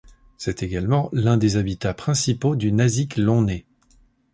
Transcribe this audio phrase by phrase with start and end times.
[0.35, 3.67] C'est également l'un des habitats principaux du nasique Long nez.